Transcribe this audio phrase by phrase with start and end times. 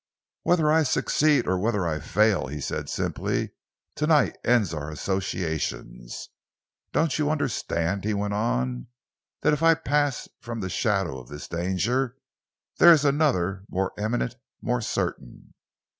[0.41, 3.51] "Whether I succeed or whether I fail," he said simply,
[3.97, 6.29] "to night ends our associations.
[6.91, 8.87] Don't you understand," he went on,
[9.43, 12.17] "that if I pass from the shadow of this danger,
[12.79, 15.53] there is another more imminent, more certain?"